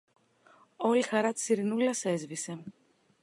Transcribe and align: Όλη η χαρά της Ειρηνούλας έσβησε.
Όλη 0.77 0.99
η 0.99 1.01
χαρά 1.01 1.33
της 1.33 1.49
Ειρηνούλας 1.49 2.05
έσβησε. 2.05 2.63